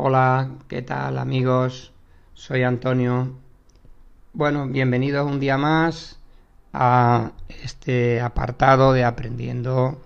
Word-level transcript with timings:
Hola, 0.00 0.50
¿qué 0.68 0.80
tal 0.82 1.18
amigos? 1.18 1.92
Soy 2.32 2.62
Antonio. 2.62 3.32
Bueno, 4.32 4.68
bienvenidos 4.68 5.28
un 5.28 5.40
día 5.40 5.58
más 5.58 6.20
a 6.72 7.32
este 7.64 8.20
apartado 8.20 8.92
de 8.92 9.02
Aprendiendo 9.02 10.00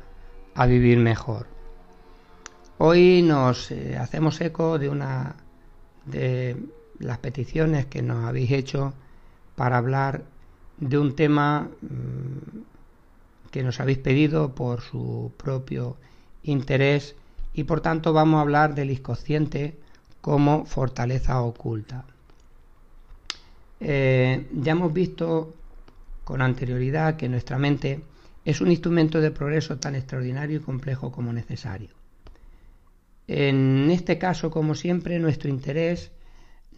a 0.55 0.64
Vivir 0.64 0.96
Mejor. 0.96 1.46
Hoy 2.79 3.20
nos 3.20 3.70
eh, 3.70 3.98
hacemos 3.98 4.41
eco 4.41 4.79
de 4.79 4.89
una 4.89 5.36
de 6.06 6.56
las 6.98 7.18
peticiones 7.18 7.84
que 7.84 8.00
nos 8.00 8.24
habéis 8.24 8.50
hecho 8.52 8.95
para 9.56 9.77
hablar 9.77 10.22
de 10.79 10.96
un 10.96 11.14
tema 11.14 11.68
mm, 11.82 13.50
que 13.50 13.62
nos 13.62 13.79
habéis 13.79 13.98
pedido 13.98 14.54
por 14.54 14.80
su 14.80 15.32
propio 15.36 15.98
interés 16.45 17.14
y 17.52 17.64
por 17.64 17.82
tanto 17.82 18.14
vamos 18.14 18.38
a 18.38 18.40
hablar 18.40 18.75
del 18.75 18.90
inconsciente 18.90 19.82
como 20.22 20.64
fortaleza 20.64 21.43
oculta. 21.43 22.07
Eh, 23.81 24.46
ya 24.54 24.72
hemos 24.72 24.93
visto 24.95 25.54
con 26.25 26.40
anterioridad 26.40 27.17
que 27.17 27.29
nuestra 27.29 27.58
mente 27.58 28.00
es 28.45 28.61
un 28.61 28.71
instrumento 28.71 29.21
de 29.21 29.32
progreso 29.32 29.79
tan 29.79 29.96
extraordinario 29.96 30.58
y 30.58 30.62
complejo 30.62 31.12
como 31.12 31.32
necesario. 31.32 31.90
En 33.27 33.91
este 33.91 34.19
caso, 34.19 34.50
como 34.50 34.75
siempre, 34.75 35.19
nuestro 35.19 35.50
interés 35.50 36.12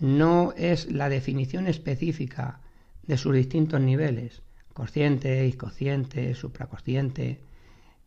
no 0.00 0.52
es 0.56 0.90
la 0.90 1.08
definición 1.08 1.66
específica 1.66 2.60
de 3.06 3.18
sus 3.18 3.34
distintos 3.34 3.80
niveles, 3.80 4.42
consciente, 4.72 5.46
inconsciente, 5.46 6.34
supraconsciente, 6.34 7.40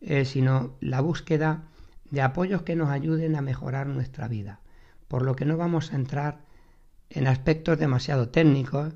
eh, 0.00 0.24
sino 0.24 0.74
la 0.80 1.00
búsqueda 1.00 1.62
de 2.10 2.22
apoyos 2.22 2.62
que 2.62 2.76
nos 2.76 2.90
ayuden 2.90 3.36
a 3.36 3.42
mejorar 3.42 3.86
nuestra 3.86 4.28
vida, 4.28 4.60
por 5.08 5.22
lo 5.22 5.34
que 5.34 5.44
no 5.44 5.56
vamos 5.56 5.92
a 5.92 5.96
entrar 5.96 6.40
en 7.10 7.26
aspectos 7.26 7.78
demasiado 7.78 8.28
técnicos 8.28 8.94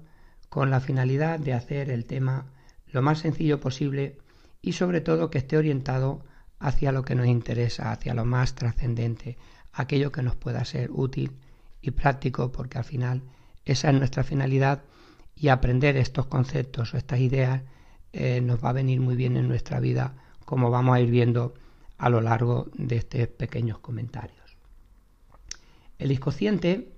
con 0.49 0.71
la 0.71 0.81
finalidad 0.81 1.39
de 1.39 1.55
hacer 1.55 1.91
el 1.91 2.05
tema 2.05 2.47
lo 2.87 3.01
más 3.01 3.21
sencillo 3.21 3.59
posible 3.59 4.19
y 4.61 4.73
sobre 4.75 5.01
todo 5.01 5.31
que 5.31 5.39
esté 5.39 5.57
orientado 5.57 6.23
hacia 6.59 6.93
lo 6.93 7.05
que 7.05 7.15
nos 7.15 7.27
interesa, 7.27 7.91
hacia 7.91 8.15
lo 8.15 8.25
más 8.25 8.55
trascendente, 8.55 9.39
aquello 9.73 10.13
que 10.13 10.23
nos 10.23 10.37
pueda 10.37 10.65
ser 10.65 10.91
útil 10.93 11.33
y 11.81 11.91
práctico, 11.91 12.53
porque 12.53 12.79
al 12.79 12.85
final 12.85 13.23
esa 13.65 13.89
es 13.91 13.95
nuestra 13.95 14.23
finalidad 14.23 14.83
y 15.35 15.49
aprender 15.49 15.97
estos 15.97 16.27
conceptos 16.27 16.95
o 16.95 16.99
estas 16.99 17.21
ideas 17.21 17.63
eh, 18.13 18.41
nos 18.43 18.63
va 18.63 18.71
a 18.71 18.75
venir 18.75 19.01
muy 19.01 19.17
bien 19.17 19.37
en 19.37 19.49
nuestra 19.49 19.81
vida, 19.81 20.15
como 20.45 20.71
vamos 20.71 20.95
a 20.95 21.01
ir 21.01 21.11
viendo 21.11 21.55
a 21.97 22.11
lo 22.11 22.21
largo 22.21 22.69
de 22.75 22.97
estos 22.97 23.27
pequeños 23.29 23.79
comentarios. 23.79 24.42
El 26.03 26.11
inconsciente 26.11 26.89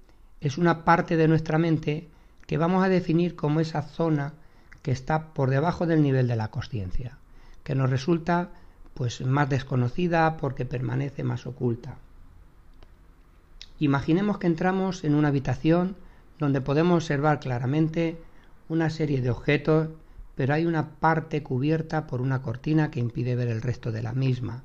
es 0.40 0.56
una 0.56 0.86
parte 0.86 1.18
de 1.18 1.28
nuestra 1.28 1.58
mente 1.58 2.08
que 2.46 2.56
vamos 2.56 2.82
a 2.82 2.88
definir 2.88 3.36
como 3.36 3.60
esa 3.60 3.82
zona 3.82 4.32
que 4.80 4.92
está 4.92 5.34
por 5.34 5.50
debajo 5.50 5.86
del 5.86 6.02
nivel 6.02 6.26
de 6.26 6.36
la 6.36 6.50
conciencia, 6.50 7.18
que 7.64 7.74
nos 7.74 7.90
resulta 7.90 8.48
pues 8.94 9.20
más 9.20 9.50
desconocida 9.50 10.38
porque 10.38 10.64
permanece 10.64 11.22
más 11.22 11.46
oculta. 11.46 11.98
Imaginemos 13.78 14.38
que 14.38 14.46
entramos 14.46 15.04
en 15.04 15.14
una 15.14 15.28
habitación 15.28 15.96
donde 16.38 16.62
podemos 16.62 17.04
observar 17.04 17.40
claramente 17.40 18.16
una 18.70 18.88
serie 18.88 19.20
de 19.20 19.28
objetos, 19.28 19.90
pero 20.34 20.54
hay 20.54 20.64
una 20.64 20.92
parte 20.92 21.42
cubierta 21.42 22.06
por 22.06 22.22
una 22.22 22.40
cortina 22.40 22.90
que 22.90 23.00
impide 23.00 23.36
ver 23.36 23.48
el 23.48 23.60
resto 23.60 23.92
de 23.92 24.02
la 24.02 24.14
misma. 24.14 24.62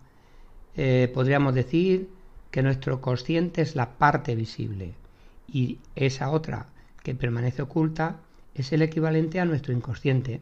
Eh, 0.77 1.11
podríamos 1.13 1.53
decir 1.53 2.18
que 2.51 2.63
nuestro 2.63 3.01
consciente 3.01 3.61
es 3.61 3.75
la 3.75 3.97
parte 3.97 4.35
visible 4.35 4.93
y 5.47 5.79
esa 5.95 6.29
otra 6.29 6.67
que 7.03 7.15
permanece 7.15 7.61
oculta 7.61 8.17
es 8.55 8.71
el 8.71 8.81
equivalente 8.81 9.39
a 9.39 9.45
nuestro 9.45 9.73
inconsciente, 9.73 10.41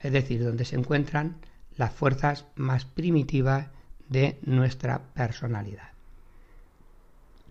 es 0.00 0.12
decir, 0.12 0.44
donde 0.44 0.64
se 0.64 0.76
encuentran 0.76 1.36
las 1.76 1.92
fuerzas 1.92 2.46
más 2.56 2.84
primitivas 2.84 3.68
de 4.08 4.38
nuestra 4.42 5.00
personalidad. 5.14 5.90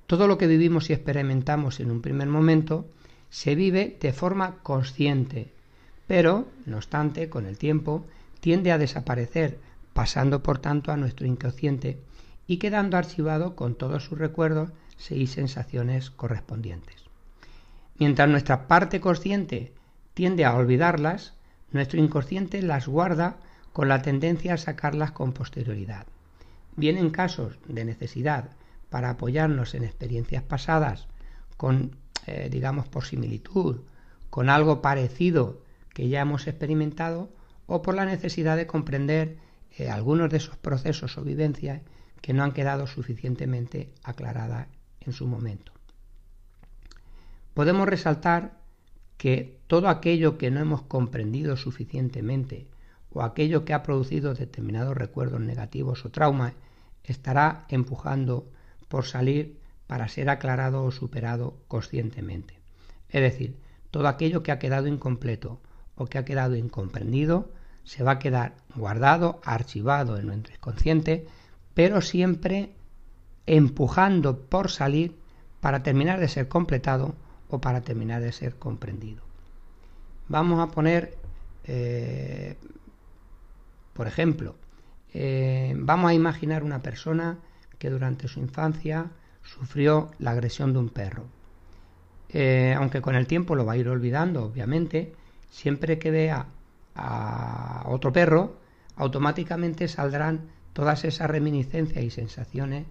Todo 0.08 0.28
lo 0.28 0.38
que 0.38 0.48
vivimos 0.48 0.90
y 0.90 0.94
experimentamos 0.94 1.80
en 1.80 1.92
un 1.92 2.02
primer 2.02 2.28
momento 2.28 2.88
se 3.30 3.56
vive 3.56 3.98
de 4.00 4.12
forma 4.12 4.58
consciente, 4.64 5.52
pero, 6.08 6.48
no 6.66 6.78
obstante, 6.78 7.30
con 7.30 7.46
el 7.46 7.58
tiempo 7.58 8.06
tiende 8.40 8.72
a 8.72 8.78
desaparecer, 8.78 9.60
pasando 9.94 10.42
por 10.42 10.60
tanto 10.60 10.92
a 10.92 10.98
nuestro 10.98 11.28
inconsciente 11.28 12.00
y 12.50 12.58
quedando 12.58 12.98
archivado 12.98 13.56
con 13.56 13.76
todos 13.76 14.06
sus 14.06 14.18
recuerdos 14.18 14.72
y 15.12 15.28
sensaciones 15.28 16.10
correspondientes. 16.10 16.96
Mientras 18.00 18.28
nuestra 18.28 18.68
parte 18.68 19.00
consciente 19.00 19.72
tiende 20.16 20.46
a 20.46 20.56
olvidarlas, 20.56 21.36
nuestro 21.72 22.00
inconsciente 22.00 22.64
las 22.64 22.88
guarda 22.88 23.38
con 23.72 23.88
la 23.88 24.02
tendencia 24.02 24.56
a 24.56 24.58
sacarlas 24.58 25.12
con 25.12 25.32
posterioridad. 25.32 26.08
Bien 26.76 26.98
en 26.98 27.12
casos 27.12 27.60
de 27.68 27.86
necesidad 27.86 28.50
para 28.90 29.12
apoyarnos 29.12 29.76
en 29.76 29.84
experiencias 29.84 30.42
pasadas, 30.42 31.08
con, 31.56 31.98
eh, 32.26 32.50
digamos, 32.52 32.88
por 32.88 33.06
similitud, 33.06 33.82
con 34.32 34.50
algo 34.50 34.82
parecido 34.82 35.62
que 35.94 36.10
ya 36.10 36.22
hemos 36.22 36.48
experimentado, 36.48 37.30
o 37.68 37.84
por 37.84 37.94
la 37.94 38.06
necesidad 38.06 38.58
de 38.58 38.66
comprender 38.66 39.38
eh, 39.78 39.88
algunos 39.88 40.32
de 40.32 40.38
esos 40.38 40.58
procesos 40.58 41.16
o 41.20 41.22
vivencias 41.22 41.82
que 42.22 42.34
no 42.34 42.44
han 42.44 42.52
quedado 42.52 42.88
suficientemente 42.88 43.94
aclaradas 44.04 44.68
en 45.02 45.14
su 45.14 45.28
momento. 45.28 45.72
Podemos 47.54 47.88
resaltar 47.88 48.58
que 49.18 49.60
todo 49.68 49.90
aquello 49.90 50.38
que 50.38 50.52
no 50.52 50.60
hemos 50.60 50.82
comprendido 50.84 51.58
suficientemente 51.58 52.68
o 53.12 53.22
aquello 53.22 53.66
que 53.66 53.74
ha 53.74 53.84
producido 53.84 54.34
determinados 54.34 54.96
recuerdos 54.96 55.42
negativos 55.42 56.06
o 56.06 56.10
traumas 56.10 56.54
estará 57.04 57.66
empujando 57.70 58.48
por 58.88 59.06
salir 59.06 59.60
para 59.88 60.08
ser 60.08 60.30
aclarado 60.30 60.84
o 60.84 60.92
superado 60.92 61.58
conscientemente. 61.68 62.60
Es 63.10 63.22
decir, 63.22 63.58
todo 63.92 64.08
aquello 64.08 64.44
que 64.44 64.52
ha 64.52 64.60
quedado 64.60 64.88
incompleto 64.88 65.60
o 65.96 66.06
que 66.06 66.18
ha 66.18 66.26
quedado 66.26 66.56
incomprendido 66.56 67.52
se 67.84 68.04
va 68.04 68.12
a 68.14 68.20
quedar 68.20 68.56
guardado, 68.76 69.42
archivado 69.44 70.18
en 70.18 70.28
nuestro 70.28 70.54
inconsciente 70.54 71.28
pero 71.80 72.02
siempre 72.02 72.72
empujando 73.46 74.38
por 74.38 74.70
salir 74.70 75.16
para 75.62 75.82
terminar 75.82 76.20
de 76.20 76.28
ser 76.28 76.50
completado 76.50 77.16
o 77.48 77.62
para 77.62 77.80
terminar 77.80 78.22
de 78.22 78.34
ser 78.34 78.56
comprendido. 78.56 79.24
Vamos 80.28 80.60
a 80.60 80.68
poner, 80.68 81.18
eh, 81.64 82.58
por 83.94 84.08
ejemplo, 84.08 84.58
eh, 85.14 85.74
vamos 85.78 86.12
a 86.12 86.14
imaginar 86.14 86.66
una 86.66 86.82
persona 86.82 87.38
que 87.78 87.90
durante 87.90 88.28
su 88.28 88.42
infancia 88.42 89.12
sufrió 89.42 90.12
la 90.20 90.32
agresión 90.32 90.74
de 90.74 90.80
un 90.80 90.90
perro. 90.90 91.28
Eh, 92.28 92.76
aunque 92.78 93.02
con 93.02 93.16
el 93.16 93.26
tiempo 93.26 93.56
lo 93.56 93.66
va 93.66 93.72
a 93.72 93.78
ir 93.78 93.88
olvidando, 93.88 94.44
obviamente, 94.44 95.14
siempre 95.50 95.98
que 95.98 96.12
vea 96.12 96.46
a 96.96 97.84
otro 97.88 98.12
perro, 98.12 98.58
automáticamente 98.98 99.88
saldrán 99.88 100.59
todas 100.74 101.04
esas 101.04 101.30
reminiscencias 101.30 102.04
y 102.04 102.10
sensaciones 102.10 102.86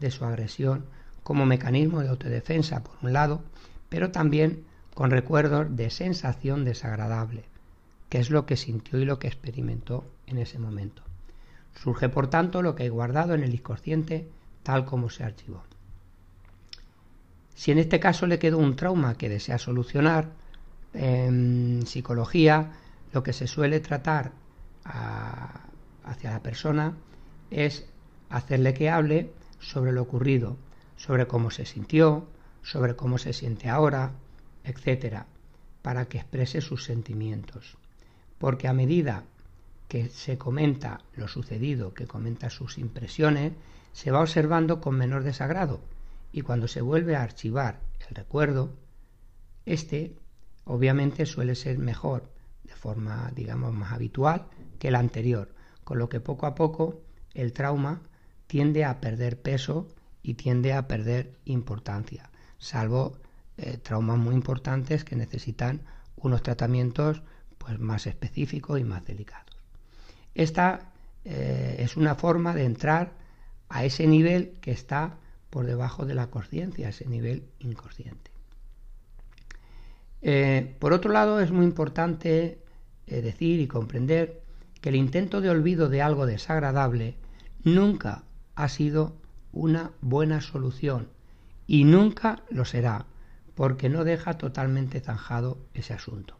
de 0.00 0.10
su 0.10 0.24
agresión 0.24 0.86
como 1.22 1.46
mecanismo 1.46 2.00
de 2.00 2.08
autodefensa, 2.08 2.82
por 2.82 2.96
un 3.02 3.12
lado, 3.12 3.42
pero 3.88 4.10
también 4.10 4.64
con 4.94 5.10
recuerdos 5.10 5.74
de 5.76 5.90
sensación 5.90 6.64
desagradable, 6.64 7.44
que 8.08 8.18
es 8.18 8.30
lo 8.30 8.46
que 8.46 8.56
sintió 8.56 8.98
y 8.98 9.04
lo 9.04 9.18
que 9.18 9.26
experimentó 9.26 10.04
en 10.26 10.38
ese 10.38 10.58
momento. 10.58 11.02
Surge, 11.74 12.08
por 12.08 12.28
tanto, 12.28 12.62
lo 12.62 12.74
que 12.74 12.84
hay 12.84 12.88
guardado 12.88 13.34
en 13.34 13.42
el 13.42 13.54
inconsciente 13.54 14.28
tal 14.62 14.84
como 14.84 15.10
se 15.10 15.24
archivó. 15.24 15.62
Si 17.54 17.72
en 17.72 17.78
este 17.78 18.00
caso 18.00 18.26
le 18.26 18.38
quedó 18.38 18.58
un 18.58 18.76
trauma 18.76 19.16
que 19.16 19.28
desea 19.28 19.58
solucionar, 19.58 20.30
en 20.92 21.84
psicología 21.86 22.72
lo 23.12 23.22
que 23.22 23.32
se 23.32 23.46
suele 23.46 23.80
tratar 23.80 24.32
hacia 24.84 26.30
la 26.30 26.40
persona 26.40 26.94
es 27.54 27.86
hacerle 28.30 28.74
que 28.74 28.90
hable 28.90 29.30
sobre 29.60 29.92
lo 29.92 30.02
ocurrido, 30.02 30.56
sobre 30.96 31.26
cómo 31.26 31.50
se 31.50 31.64
sintió, 31.64 32.26
sobre 32.62 32.96
cómo 32.96 33.18
se 33.18 33.32
siente 33.32 33.68
ahora, 33.68 34.12
etcétera, 34.64 35.26
para 35.82 36.06
que 36.06 36.18
exprese 36.18 36.60
sus 36.60 36.84
sentimientos. 36.84 37.76
Porque 38.38 38.66
a 38.66 38.72
medida 38.72 39.24
que 39.88 40.08
se 40.08 40.36
comenta 40.36 41.00
lo 41.14 41.28
sucedido, 41.28 41.94
que 41.94 42.06
comenta 42.06 42.50
sus 42.50 42.78
impresiones, 42.78 43.52
se 43.92 44.10
va 44.10 44.20
observando 44.20 44.80
con 44.80 44.96
menor 44.96 45.22
desagrado 45.22 45.80
y 46.32 46.40
cuando 46.40 46.66
se 46.66 46.80
vuelve 46.80 47.14
a 47.14 47.22
archivar 47.22 47.80
el 48.08 48.14
recuerdo, 48.16 48.74
este 49.66 50.16
obviamente 50.64 51.26
suele 51.26 51.54
ser 51.54 51.78
mejor, 51.78 52.28
de 52.64 52.74
forma 52.74 53.30
digamos 53.36 53.72
más 53.72 53.92
habitual 53.92 54.46
que 54.80 54.88
el 54.88 54.96
anterior, 54.96 55.54
con 55.84 55.98
lo 55.98 56.08
que 56.08 56.20
poco 56.20 56.46
a 56.46 56.54
poco 56.54 57.02
el 57.34 57.52
trauma 57.52 58.00
tiende 58.46 58.84
a 58.84 59.00
perder 59.00 59.40
peso 59.40 59.88
y 60.22 60.34
tiende 60.34 60.72
a 60.72 60.88
perder 60.88 61.34
importancia. 61.44 62.30
salvo 62.58 63.18
eh, 63.56 63.78
traumas 63.78 64.18
muy 64.18 64.34
importantes 64.34 65.04
que 65.04 65.14
necesitan 65.14 65.82
unos 66.16 66.42
tratamientos 66.42 67.22
pues, 67.58 67.78
más 67.78 68.06
específicos 68.06 68.80
y 68.80 68.84
más 68.84 69.04
delicados. 69.04 69.56
Esta 70.34 70.92
eh, 71.24 71.76
es 71.78 71.96
una 71.96 72.16
forma 72.16 72.54
de 72.54 72.64
entrar 72.64 73.12
a 73.68 73.84
ese 73.84 74.06
nivel 74.06 74.54
que 74.60 74.72
está 74.72 75.18
por 75.50 75.66
debajo 75.66 76.04
de 76.04 76.14
la 76.14 76.28
conciencia, 76.28 76.88
ese 76.88 77.06
nivel 77.06 77.44
inconsciente. 77.60 78.32
Eh, 80.22 80.74
por 80.80 80.92
otro 80.92 81.12
lado, 81.12 81.38
es 81.38 81.50
muy 81.52 81.64
importante 81.64 82.58
decir 83.06 83.60
y 83.60 83.66
comprender 83.66 84.40
que 84.80 84.88
el 84.88 84.96
intento 84.96 85.42
de 85.42 85.50
olvido 85.50 85.90
de 85.90 86.00
algo 86.00 86.24
desagradable 86.24 87.16
nunca 87.64 88.22
ha 88.54 88.68
sido 88.68 89.14
una 89.52 89.90
buena 90.00 90.40
solución 90.40 91.08
y 91.66 91.84
nunca 91.84 92.42
lo 92.50 92.64
será, 92.64 93.06
porque 93.54 93.88
no 93.88 94.04
deja 94.04 94.36
totalmente 94.36 95.00
zanjado 95.00 95.58
ese 95.72 95.94
asunto. 95.94 96.36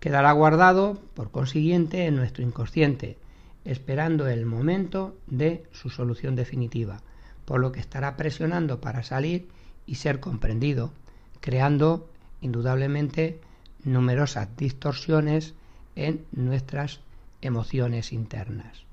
Quedará 0.00 0.32
guardado, 0.32 1.00
por 1.14 1.30
consiguiente, 1.30 2.06
en 2.06 2.16
nuestro 2.16 2.42
inconsciente, 2.42 3.16
esperando 3.64 4.26
el 4.28 4.46
momento 4.46 5.16
de 5.26 5.64
su 5.72 5.90
solución 5.90 6.36
definitiva, 6.36 7.02
por 7.44 7.60
lo 7.60 7.72
que 7.72 7.80
estará 7.80 8.16
presionando 8.16 8.80
para 8.80 9.02
salir 9.02 9.48
y 9.86 9.96
ser 9.96 10.20
comprendido, 10.20 10.92
creando 11.40 12.08
indudablemente 12.40 13.40
numerosas 13.84 14.56
distorsiones 14.56 15.54
en 15.94 16.24
nuestras 16.32 17.00
emociones 17.40 18.12
internas. 18.12 18.86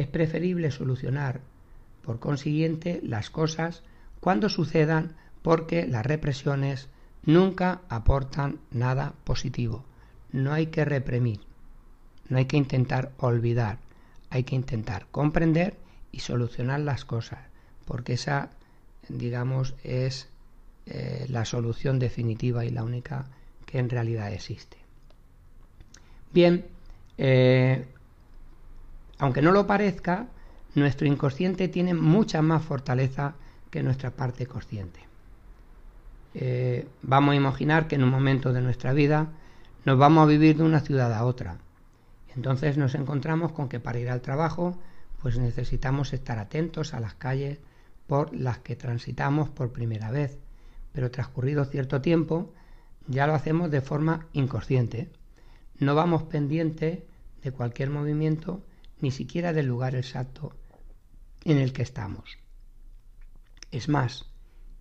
Es 0.00 0.06
preferible 0.06 0.70
solucionar, 0.70 1.42
por 2.00 2.20
consiguiente, 2.20 3.00
las 3.02 3.28
cosas 3.28 3.82
cuando 4.18 4.48
sucedan 4.48 5.14
porque 5.42 5.86
las 5.86 6.06
represiones 6.06 6.88
nunca 7.26 7.82
aportan 7.90 8.60
nada 8.70 9.12
positivo. 9.24 9.84
No 10.32 10.54
hay 10.54 10.68
que 10.68 10.86
reprimir, 10.86 11.40
no 12.30 12.38
hay 12.38 12.46
que 12.46 12.56
intentar 12.56 13.12
olvidar, 13.18 13.76
hay 14.30 14.44
que 14.44 14.54
intentar 14.54 15.06
comprender 15.10 15.76
y 16.12 16.20
solucionar 16.20 16.80
las 16.80 17.04
cosas, 17.04 17.40
porque 17.84 18.14
esa, 18.14 18.52
digamos, 19.10 19.74
es 19.84 20.30
eh, 20.86 21.26
la 21.28 21.44
solución 21.44 21.98
definitiva 21.98 22.64
y 22.64 22.70
la 22.70 22.84
única 22.84 23.26
que 23.66 23.78
en 23.78 23.90
realidad 23.90 24.32
existe. 24.32 24.78
Bien, 26.32 26.64
eh, 27.18 27.84
aunque 29.20 29.42
no 29.42 29.52
lo 29.52 29.66
parezca, 29.66 30.26
nuestro 30.74 31.06
inconsciente 31.06 31.68
tiene 31.68 31.94
mucha 31.94 32.40
más 32.40 32.62
fortaleza 32.62 33.34
que 33.70 33.82
nuestra 33.82 34.10
parte 34.10 34.46
consciente. 34.46 35.00
Eh, 36.34 36.88
vamos 37.02 37.32
a 37.32 37.36
imaginar 37.36 37.86
que 37.86 37.96
en 37.96 38.04
un 38.04 38.10
momento 38.10 38.52
de 38.52 38.62
nuestra 38.62 38.92
vida 38.92 39.28
nos 39.84 39.98
vamos 39.98 40.22
a 40.22 40.26
vivir 40.26 40.56
de 40.56 40.62
una 40.62 40.80
ciudad 40.80 41.12
a 41.12 41.24
otra. 41.24 41.58
Entonces 42.34 42.78
nos 42.78 42.94
encontramos 42.94 43.52
con 43.52 43.68
que 43.68 43.78
para 43.78 43.98
ir 43.98 44.08
al 44.08 44.22
trabajo 44.22 44.78
pues 45.20 45.38
necesitamos 45.38 46.14
estar 46.14 46.38
atentos 46.38 46.94
a 46.94 47.00
las 47.00 47.14
calles 47.14 47.58
por 48.06 48.34
las 48.34 48.58
que 48.58 48.74
transitamos 48.74 49.50
por 49.50 49.70
primera 49.70 50.10
vez. 50.10 50.38
Pero 50.92 51.10
transcurrido 51.10 51.66
cierto 51.66 52.00
tiempo 52.00 52.52
ya 53.06 53.26
lo 53.26 53.34
hacemos 53.34 53.70
de 53.70 53.82
forma 53.82 54.26
inconsciente. 54.32 55.10
No 55.78 55.94
vamos 55.94 56.22
pendientes 56.22 57.00
de 57.42 57.52
cualquier 57.52 57.90
movimiento 57.90 58.62
ni 59.00 59.10
siquiera 59.10 59.52
del 59.52 59.66
lugar 59.66 59.94
exacto 59.94 60.52
en 61.44 61.58
el 61.58 61.72
que 61.72 61.82
estamos. 61.82 62.38
Es 63.70 63.88
más, 63.88 64.26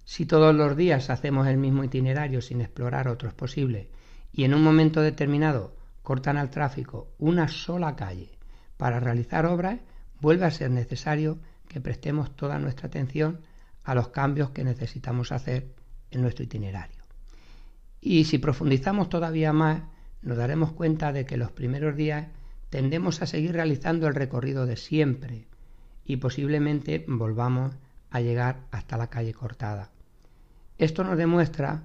si 0.04 0.26
todos 0.26 0.56
los 0.56 0.76
días 0.76 1.10
hacemos 1.10 1.48
el 1.48 1.58
mismo 1.58 1.84
itinerario 1.84 2.42
sin 2.42 2.62
explorar 2.62 3.08
otros 3.08 3.34
posibles 3.34 3.88
y 4.32 4.44
en 4.44 4.54
un 4.54 4.64
momento 4.64 5.02
determinado 5.02 5.76
cortan 6.02 6.38
al 6.38 6.50
tráfico 6.50 7.14
una 7.20 7.48
sola 7.48 7.96
calle 7.96 8.38
para 8.78 9.00
realizar 9.00 9.46
obras, 9.46 9.80
vuelve 10.20 10.46
a 10.46 10.52
ser 10.52 10.72
necesario 10.72 11.40
que 11.68 11.82
prestemos 11.82 12.36
toda 12.36 12.58
nuestra 12.58 12.88
atención 12.88 13.42
a 13.84 13.94
los 13.94 14.10
cambios 14.10 14.50
que 14.50 14.64
necesitamos 14.64 15.32
hacer 15.32 15.76
en 16.12 16.22
nuestro 16.22 16.44
itinerario. 16.44 17.04
Y 18.02 18.26
si 18.26 18.38
profundizamos 18.38 19.10
todavía 19.10 19.54
más, 19.54 19.84
nos 20.22 20.38
daremos 20.38 20.72
cuenta 20.72 21.14
de 21.14 21.26
que 21.26 21.38
los 21.38 21.52
primeros 21.52 21.96
días 21.96 22.28
tendemos 22.70 23.22
a 23.22 23.26
seguir 23.26 23.54
realizando 23.54 24.08
el 24.08 24.16
recorrido 24.16 24.66
de 24.66 24.78
siempre 24.78 25.46
y 26.06 26.18
posiblemente 26.18 27.06
volvamos 27.08 27.76
a 28.12 28.22
llegar 28.22 28.62
hasta 28.72 28.98
la 28.98 29.08
calle 29.08 29.34
cortada. 29.34 29.92
Esto 30.78 31.04
nos 31.04 31.18
demuestra 31.18 31.84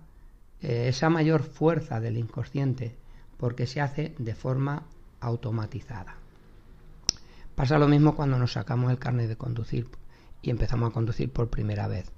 eh, 0.61 0.89
esa 0.89 1.11
mayor 1.11 1.43
fuerza 1.43 2.01
del 2.01 2.17
inconsciente 2.17 2.97
porque 3.37 3.67
se 3.67 3.81
hace 3.81 4.15
de 4.19 4.35
forma 4.35 4.85
automatizada. 5.21 6.17
Pasa 7.55 7.79
lo 7.79 7.89
mismo 7.89 8.17
cuando 8.17 8.39
nos 8.39 8.53
sacamos 8.53 8.91
el 8.91 8.99
carnet 8.99 9.29
de 9.29 9.37
conducir 9.37 9.89
y 10.43 10.51
empezamos 10.51 10.91
a 10.91 10.93
conducir 10.93 11.31
por 11.31 11.51
primera 11.51 11.89
vez. 11.89 12.11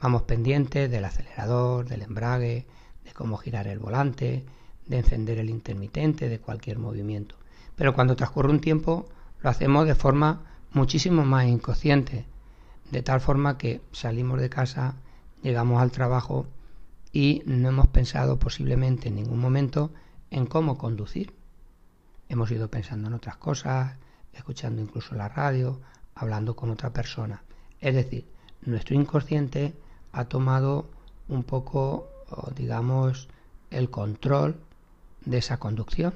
Vamos 0.00 0.22
pendientes 0.22 0.90
del 0.90 1.04
acelerador, 1.04 1.86
del 1.86 2.02
embrague, 2.02 2.66
de 3.04 3.12
cómo 3.12 3.36
girar 3.36 3.66
el 3.66 3.78
volante, 3.78 4.44
de 4.86 4.98
encender 4.98 5.38
el 5.38 5.50
intermitente, 5.50 6.28
de 6.28 6.40
cualquier 6.40 6.78
movimiento. 6.78 7.36
Pero 7.80 7.94
cuando 7.94 8.14
transcurre 8.14 8.50
un 8.50 8.60
tiempo 8.60 9.08
lo 9.40 9.48
hacemos 9.48 9.86
de 9.86 9.94
forma 9.94 10.42
muchísimo 10.74 11.24
más 11.24 11.46
inconsciente, 11.46 12.26
de 12.90 13.00
tal 13.00 13.22
forma 13.22 13.56
que 13.56 13.80
salimos 13.90 14.38
de 14.38 14.50
casa, 14.50 14.96
llegamos 15.42 15.80
al 15.80 15.90
trabajo 15.90 16.44
y 17.10 17.42
no 17.46 17.70
hemos 17.70 17.88
pensado 17.88 18.38
posiblemente 18.38 19.08
en 19.08 19.14
ningún 19.14 19.38
momento 19.38 19.92
en 20.30 20.44
cómo 20.44 20.76
conducir. 20.76 21.32
Hemos 22.28 22.50
ido 22.50 22.68
pensando 22.68 23.08
en 23.08 23.14
otras 23.14 23.38
cosas, 23.38 23.96
escuchando 24.34 24.82
incluso 24.82 25.14
la 25.14 25.30
radio, 25.30 25.80
hablando 26.14 26.56
con 26.56 26.68
otra 26.68 26.92
persona. 26.92 27.44
Es 27.80 27.94
decir, 27.94 28.26
nuestro 28.60 28.94
inconsciente 28.94 29.72
ha 30.12 30.26
tomado 30.26 30.90
un 31.28 31.44
poco, 31.44 32.10
digamos, 32.54 33.30
el 33.70 33.88
control 33.88 34.60
de 35.24 35.38
esa 35.38 35.56
conducción. 35.56 36.12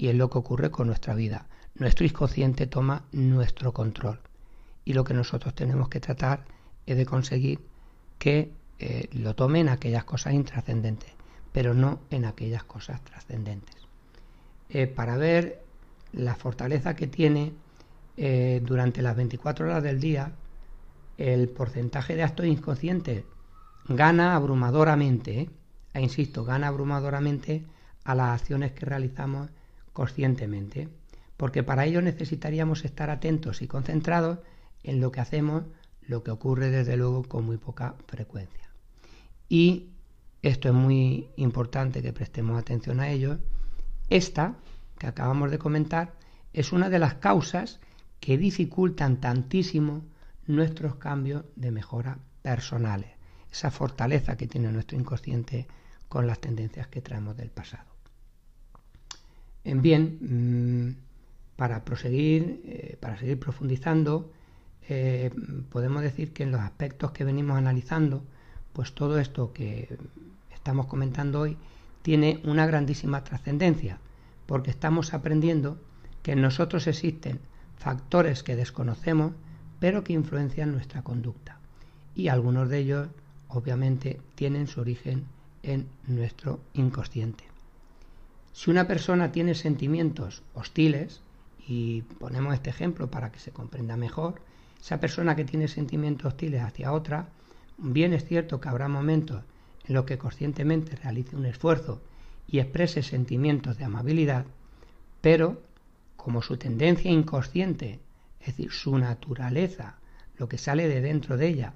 Y 0.00 0.08
es 0.08 0.14
lo 0.14 0.30
que 0.30 0.38
ocurre 0.38 0.70
con 0.70 0.86
nuestra 0.86 1.12
vida. 1.12 1.46
Nuestro 1.74 2.06
inconsciente 2.06 2.66
toma 2.66 3.04
nuestro 3.12 3.74
control 3.74 4.18
y 4.86 4.94
lo 4.94 5.04
que 5.04 5.12
nosotros 5.12 5.54
tenemos 5.54 5.90
que 5.90 6.00
tratar 6.00 6.46
es 6.86 6.96
de 6.96 7.04
conseguir 7.04 7.60
que 8.18 8.50
eh, 8.78 9.10
lo 9.12 9.34
tome 9.34 9.60
en 9.60 9.68
aquellas 9.68 10.04
cosas 10.04 10.32
intrascendentes, 10.32 11.12
pero 11.52 11.74
no 11.74 12.00
en 12.08 12.24
aquellas 12.24 12.64
cosas 12.64 13.04
trascendentes. 13.04 13.76
Eh, 14.70 14.86
para 14.86 15.18
ver 15.18 15.62
la 16.14 16.34
fortaleza 16.34 16.96
que 16.96 17.06
tiene 17.06 17.52
eh, 18.16 18.62
durante 18.64 19.02
las 19.02 19.14
24 19.14 19.66
horas 19.66 19.82
del 19.82 20.00
día, 20.00 20.32
el 21.18 21.50
porcentaje 21.50 22.16
de 22.16 22.22
actos 22.22 22.46
inconscientes 22.46 23.24
gana 23.86 24.34
abrumadoramente, 24.34 25.50
e 25.92 26.00
insisto, 26.00 26.42
gana 26.42 26.68
abrumadoramente 26.68 27.66
a 28.04 28.14
las 28.14 28.40
acciones 28.40 28.72
que 28.72 28.86
realizamos 28.86 29.50
conscientemente, 29.92 30.88
porque 31.36 31.62
para 31.62 31.86
ello 31.86 32.02
necesitaríamos 32.02 32.84
estar 32.84 33.10
atentos 33.10 33.62
y 33.62 33.66
concentrados 33.66 34.38
en 34.82 35.00
lo 35.00 35.12
que 35.12 35.20
hacemos, 35.20 35.64
lo 36.02 36.22
que 36.22 36.30
ocurre 36.30 36.70
desde 36.70 36.96
luego 36.96 37.22
con 37.24 37.44
muy 37.44 37.56
poca 37.56 37.94
frecuencia. 38.06 38.70
Y 39.48 39.90
esto 40.42 40.68
es 40.68 40.74
muy 40.74 41.28
importante 41.36 42.02
que 42.02 42.12
prestemos 42.12 42.58
atención 42.58 43.00
a 43.00 43.10
ello. 43.10 43.38
Esta, 44.08 44.54
que 44.98 45.06
acabamos 45.06 45.50
de 45.50 45.58
comentar, 45.58 46.14
es 46.52 46.72
una 46.72 46.88
de 46.88 46.98
las 46.98 47.14
causas 47.14 47.80
que 48.20 48.38
dificultan 48.38 49.20
tantísimo 49.20 50.04
nuestros 50.46 50.96
cambios 50.96 51.44
de 51.56 51.70
mejora 51.70 52.18
personales, 52.42 53.10
esa 53.50 53.70
fortaleza 53.70 54.36
que 54.36 54.46
tiene 54.46 54.72
nuestro 54.72 54.98
inconsciente 54.98 55.66
con 56.08 56.26
las 56.26 56.40
tendencias 56.40 56.88
que 56.88 57.00
traemos 57.00 57.36
del 57.36 57.50
pasado. 57.50 57.89
Bien, 59.64 60.18
mm, 60.20 60.96
para 61.56 61.84
proseguir, 61.84 62.62
eh, 62.64 62.96
para 63.00 63.18
seguir 63.18 63.38
profundizando, 63.38 64.32
eh, 64.88 65.30
podemos 65.70 66.02
decir 66.02 66.32
que 66.32 66.42
en 66.44 66.52
los 66.52 66.60
aspectos 66.60 67.12
que 67.12 67.24
venimos 67.24 67.58
analizando, 67.58 68.24
pues 68.72 68.94
todo 68.94 69.18
esto 69.18 69.52
que 69.52 69.98
estamos 70.52 70.86
comentando 70.86 71.40
hoy 71.40 71.56
tiene 72.02 72.40
una 72.44 72.66
grandísima 72.66 73.22
trascendencia, 73.22 73.98
porque 74.46 74.70
estamos 74.70 75.12
aprendiendo 75.12 75.78
que 76.22 76.32
en 76.32 76.40
nosotros 76.40 76.86
existen 76.86 77.40
factores 77.76 78.42
que 78.42 78.56
desconocemos, 78.56 79.32
pero 79.78 80.02
que 80.02 80.14
influencian 80.14 80.72
nuestra 80.72 81.02
conducta. 81.02 81.58
Y 82.14 82.28
algunos 82.28 82.68
de 82.68 82.78
ellos, 82.78 83.08
obviamente, 83.48 84.20
tienen 84.34 84.66
su 84.66 84.80
origen 84.80 85.24
en 85.62 85.86
nuestro 86.06 86.60
inconsciente. 86.74 87.49
Si 88.52 88.70
una 88.70 88.86
persona 88.86 89.32
tiene 89.32 89.54
sentimientos 89.54 90.42
hostiles, 90.54 91.20
y 91.66 92.02
ponemos 92.02 92.54
este 92.54 92.70
ejemplo 92.70 93.10
para 93.10 93.30
que 93.30 93.38
se 93.38 93.52
comprenda 93.52 93.96
mejor, 93.96 94.42
esa 94.80 94.98
persona 94.98 95.36
que 95.36 95.44
tiene 95.44 95.68
sentimientos 95.68 96.26
hostiles 96.26 96.62
hacia 96.62 96.92
otra 96.92 97.28
Bien 97.82 98.12
es 98.12 98.26
cierto 98.26 98.60
que 98.60 98.68
habrá 98.68 98.88
momentos 98.88 99.42
en 99.86 99.94
los 99.94 100.04
que 100.04 100.18
conscientemente 100.18 100.96
realice 100.96 101.34
un 101.34 101.46
esfuerzo 101.46 102.02
y 102.46 102.58
exprese 102.58 103.02
sentimientos 103.02 103.78
de 103.78 103.84
amabilidad, 103.84 104.44
pero 105.22 105.62
como 106.14 106.42
su 106.42 106.58
tendencia 106.58 107.10
inconsciente, 107.10 108.00
es 108.40 108.48
decir, 108.48 108.70
su 108.70 108.98
naturaleza, 108.98 109.96
lo 110.36 110.46
que 110.46 110.58
sale 110.58 110.88
de 110.88 111.00
dentro 111.00 111.38
de 111.38 111.48
ella, 111.48 111.72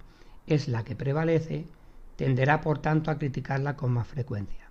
es 0.47 0.69
la 0.69 0.85
que 0.85 0.95
prevalece, 0.95 1.65
tenderá 2.17 2.61
por 2.61 2.81
tanto 2.81 3.11
a 3.11 3.19
criticarla 3.19 3.75
con 3.75 3.91
más 3.93 4.07
frecuencia, 4.07 4.64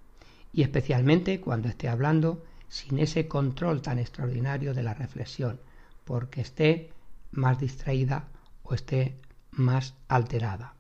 y 0.54 0.62
especialmente 0.62 1.42
cuando 1.42 1.68
esté 1.68 1.90
hablando 1.90 2.46
sin 2.70 3.00
ese 3.00 3.28
control 3.28 3.82
tan 3.82 4.00
extraordinario 4.00 4.74
de 4.74 4.84
la 4.84 4.94
reflexión, 4.94 5.60
porque 6.06 6.42
esté 6.42 6.92
más 7.32 7.60
distraída 7.60 8.30
o 8.62 8.76
esté 8.76 9.18
más 9.52 9.96
alterada. 10.08 10.76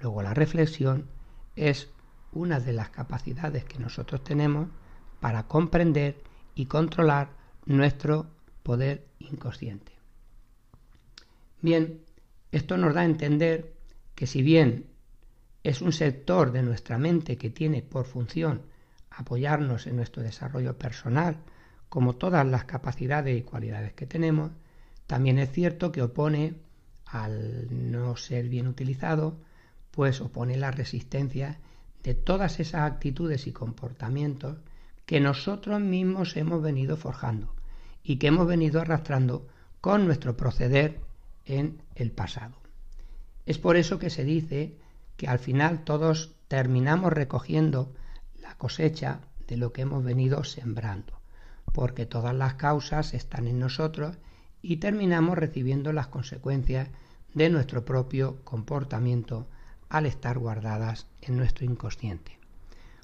Luego 0.00 0.22
la 0.22 0.34
reflexión 0.34 1.06
es 1.54 1.88
una 2.32 2.58
de 2.58 2.72
las 2.72 2.90
capacidades 2.90 3.64
que 3.64 3.78
nosotros 3.78 4.24
tenemos 4.24 4.68
para 5.20 5.46
comprender 5.46 6.22
y 6.54 6.66
controlar 6.66 7.30
nuestro 7.66 8.26
poder 8.62 9.06
inconsciente. 9.20 9.92
Bien, 11.60 12.00
esto 12.50 12.76
nos 12.76 12.94
da 12.94 13.02
a 13.02 13.04
entender 13.04 13.72
que 14.16 14.26
si 14.26 14.42
bien 14.42 14.86
es 15.62 15.80
un 15.80 15.92
sector 15.92 16.50
de 16.50 16.62
nuestra 16.62 16.98
mente 16.98 17.38
que 17.38 17.50
tiene 17.50 17.82
por 17.82 18.04
función 18.04 18.62
apoyarnos 19.16 19.86
en 19.86 19.96
nuestro 19.96 20.22
desarrollo 20.22 20.78
personal, 20.78 21.36
como 21.88 22.16
todas 22.16 22.46
las 22.46 22.64
capacidades 22.64 23.38
y 23.38 23.42
cualidades 23.42 23.92
que 23.92 24.06
tenemos, 24.06 24.50
también 25.06 25.38
es 25.38 25.50
cierto 25.52 25.92
que 25.92 26.02
opone, 26.02 26.54
al 27.04 27.68
no 27.90 28.16
ser 28.16 28.48
bien 28.48 28.66
utilizado, 28.66 29.36
pues 29.90 30.20
opone 30.20 30.56
la 30.56 30.70
resistencia 30.70 31.58
de 32.02 32.14
todas 32.14 32.60
esas 32.60 32.90
actitudes 32.90 33.46
y 33.46 33.52
comportamientos 33.52 34.56
que 35.06 35.20
nosotros 35.20 35.80
mismos 35.80 36.36
hemos 36.36 36.62
venido 36.62 36.96
forjando 36.96 37.54
y 38.02 38.16
que 38.16 38.28
hemos 38.28 38.46
venido 38.46 38.80
arrastrando 38.80 39.46
con 39.80 40.06
nuestro 40.06 40.36
proceder 40.36 41.00
en 41.44 41.82
el 41.94 42.10
pasado. 42.10 42.56
Es 43.44 43.58
por 43.58 43.76
eso 43.76 43.98
que 43.98 44.10
se 44.10 44.24
dice 44.24 44.78
que 45.16 45.28
al 45.28 45.38
final 45.38 45.84
todos 45.84 46.34
terminamos 46.48 47.12
recogiendo 47.12 47.92
cosecha 48.54 49.20
de 49.46 49.56
lo 49.56 49.72
que 49.72 49.82
hemos 49.82 50.04
venido 50.04 50.44
sembrando, 50.44 51.20
porque 51.72 52.06
todas 52.06 52.34
las 52.34 52.54
causas 52.54 53.14
están 53.14 53.46
en 53.46 53.58
nosotros 53.58 54.18
y 54.62 54.76
terminamos 54.76 55.36
recibiendo 55.36 55.92
las 55.92 56.06
consecuencias 56.06 56.88
de 57.34 57.50
nuestro 57.50 57.84
propio 57.84 58.38
comportamiento 58.44 59.46
al 59.88 60.06
estar 60.06 60.38
guardadas 60.38 61.06
en 61.20 61.36
nuestro 61.36 61.64
inconsciente. 61.64 62.38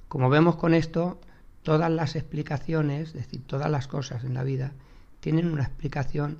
Como 0.08 0.30
vemos 0.30 0.56
con 0.56 0.74
esto, 0.74 1.20
todas 1.62 1.90
las 1.90 2.16
explicaciones, 2.16 3.08
es 3.08 3.14
decir, 3.14 3.42
todas 3.46 3.70
las 3.70 3.88
cosas 3.88 4.24
en 4.24 4.34
la 4.34 4.42
vida, 4.42 4.72
tienen 5.20 5.52
una 5.52 5.64
explicación 5.64 6.38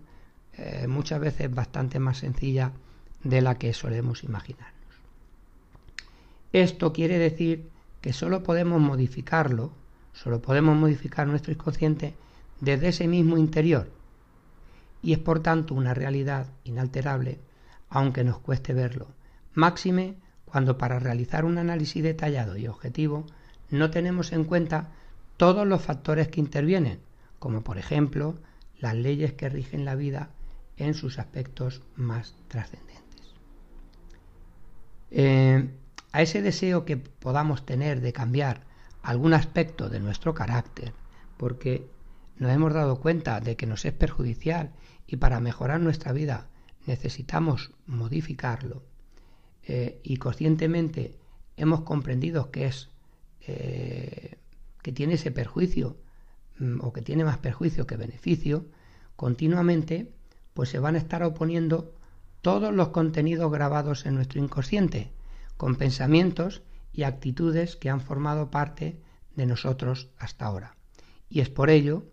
eh, 0.54 0.86
muchas 0.88 1.20
veces 1.20 1.54
bastante 1.54 1.98
más 1.98 2.18
sencilla 2.18 2.72
de 3.22 3.42
la 3.42 3.56
que 3.56 3.72
solemos 3.72 4.24
imaginarnos. 4.24 4.74
Esto 6.52 6.92
quiere 6.92 7.18
decir 7.18 7.68
que 8.00 8.12
solo 8.12 8.42
podemos 8.42 8.80
modificarlo, 8.80 9.72
solo 10.12 10.40
podemos 10.40 10.76
modificar 10.76 11.26
nuestro 11.26 11.52
inconsciente 11.52 12.14
desde 12.60 12.88
ese 12.88 13.08
mismo 13.08 13.36
interior, 13.36 13.90
y 15.02 15.12
es 15.12 15.18
por 15.18 15.40
tanto 15.40 15.74
una 15.74 15.94
realidad 15.94 16.46
inalterable, 16.64 17.40
aunque 17.88 18.24
nos 18.24 18.38
cueste 18.38 18.74
verlo. 18.74 19.08
Máxime 19.54 20.16
cuando 20.44 20.78
para 20.78 20.98
realizar 20.98 21.44
un 21.44 21.58
análisis 21.58 22.02
detallado 22.02 22.56
y 22.56 22.66
objetivo 22.68 23.26
no 23.70 23.90
tenemos 23.90 24.32
en 24.32 24.44
cuenta 24.44 24.92
todos 25.36 25.66
los 25.66 25.82
factores 25.82 26.28
que 26.28 26.40
intervienen, 26.40 27.00
como 27.38 27.62
por 27.62 27.78
ejemplo 27.78 28.38
las 28.78 28.94
leyes 28.94 29.34
que 29.34 29.48
rigen 29.48 29.84
la 29.84 29.94
vida 29.94 30.30
en 30.76 30.94
sus 30.94 31.18
aspectos 31.18 31.82
más 31.96 32.34
trascendentes. 32.48 33.34
Eh, 35.10 35.68
a 36.12 36.22
ese 36.22 36.42
deseo 36.42 36.84
que 36.84 36.96
podamos 36.96 37.64
tener 37.64 38.00
de 38.00 38.12
cambiar 38.12 38.62
algún 39.02 39.34
aspecto 39.34 39.88
de 39.88 40.00
nuestro 40.00 40.34
carácter, 40.34 40.92
porque 41.36 41.88
nos 42.36 42.50
hemos 42.50 42.72
dado 42.72 43.00
cuenta 43.00 43.40
de 43.40 43.56
que 43.56 43.66
nos 43.66 43.84
es 43.84 43.92
perjudicial 43.92 44.72
y 45.06 45.16
para 45.16 45.40
mejorar 45.40 45.80
nuestra 45.80 46.12
vida 46.12 46.48
necesitamos 46.86 47.72
modificarlo. 47.86 48.82
Eh, 49.64 50.00
y 50.02 50.16
conscientemente 50.16 51.18
hemos 51.56 51.82
comprendido 51.82 52.50
que 52.50 52.66
es 52.66 52.88
eh, 53.46 54.38
que 54.82 54.92
tiene 54.92 55.14
ese 55.14 55.30
perjuicio 55.30 55.96
mm, 56.58 56.80
o 56.80 56.92
que 56.92 57.02
tiene 57.02 57.24
más 57.24 57.38
perjuicio 57.38 57.86
que 57.86 57.96
beneficio, 57.96 58.66
continuamente 59.16 60.12
pues 60.54 60.70
se 60.70 60.78
van 60.78 60.94
a 60.94 60.98
estar 60.98 61.22
oponiendo 61.22 61.94
todos 62.42 62.74
los 62.74 62.88
contenidos 62.88 63.50
grabados 63.52 64.06
en 64.06 64.14
nuestro 64.14 64.40
inconsciente, 64.42 65.12
con 65.58 65.76
pensamientos 65.76 66.62
y 66.92 67.02
actitudes 67.02 67.76
que 67.76 67.90
han 67.90 68.00
formado 68.00 68.50
parte 68.50 69.02
de 69.36 69.44
nosotros 69.44 70.08
hasta 70.16 70.46
ahora. 70.46 70.76
Y 71.28 71.40
es 71.40 71.50
por 71.50 71.68
ello, 71.68 72.06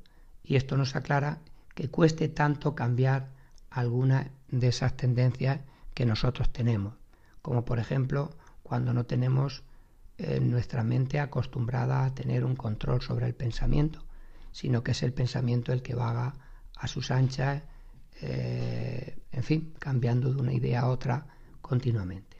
y 0.43 0.57
esto 0.57 0.75
nos 0.75 0.97
aclara, 0.97 1.39
que 1.73 1.89
cueste 1.89 2.27
tanto 2.27 2.75
cambiar 2.75 3.29
alguna 3.69 4.31
de 4.49 4.67
esas 4.67 4.97
tendencias 4.97 5.61
que 5.93 6.05
nosotros 6.05 6.51
tenemos, 6.51 6.95
como 7.41 7.63
por 7.63 7.79
ejemplo 7.79 8.35
cuando 8.63 8.93
no 8.93 9.05
tenemos 9.05 9.63
eh, 10.17 10.39
nuestra 10.39 10.83
mente 10.83 11.19
acostumbrada 11.19 12.03
a 12.03 12.13
tener 12.13 12.43
un 12.45 12.55
control 12.55 13.01
sobre 13.01 13.27
el 13.27 13.35
pensamiento, 13.35 14.03
sino 14.51 14.83
que 14.83 14.91
es 14.91 15.03
el 15.03 15.13
pensamiento 15.13 15.71
el 15.71 15.81
que 15.81 15.93
vaga 15.93 16.33
a 16.77 16.87
sus 16.87 17.11
anchas, 17.11 17.63
eh, 18.21 19.17
en 19.31 19.43
fin, 19.43 19.73
cambiando 19.77 20.33
de 20.33 20.41
una 20.41 20.53
idea 20.53 20.81
a 20.81 20.87
otra 20.87 21.27
continuamente. 21.61 22.34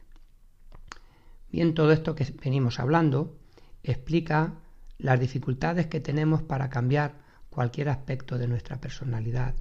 Bien, 1.50 1.74
todo 1.74 1.92
esto 1.92 2.14
que 2.14 2.32
venimos 2.42 2.80
hablando 2.80 3.36
explica 3.82 4.54
las 4.98 5.20
dificultades 5.20 5.86
que 5.86 6.00
tenemos 6.00 6.42
para 6.42 6.70
cambiar 6.70 7.14
cualquier 7.50 7.88
aspecto 7.88 8.38
de 8.38 8.48
nuestra 8.48 8.80
personalidad, 8.80 9.54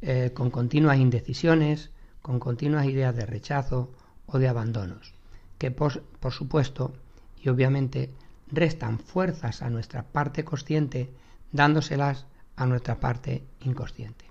eh, 0.00 0.30
con 0.34 0.50
continuas 0.50 0.98
indecisiones, 0.98 1.90
con 2.22 2.38
continuas 2.38 2.86
ideas 2.86 3.14
de 3.16 3.26
rechazo 3.26 3.92
o 4.26 4.38
de 4.38 4.48
abandonos, 4.48 5.14
que 5.58 5.70
por, 5.70 6.02
por 6.02 6.32
supuesto 6.32 6.94
y 7.42 7.48
obviamente 7.48 8.10
restan 8.46 8.98
fuerzas 8.98 9.62
a 9.62 9.70
nuestra 9.70 10.04
parte 10.04 10.44
consciente 10.44 11.10
dándoselas 11.50 12.26
a 12.56 12.66
nuestra 12.66 13.00
parte 13.00 13.44
inconsciente. 13.60 14.24